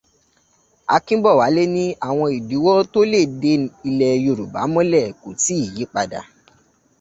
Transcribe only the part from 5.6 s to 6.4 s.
yí padà.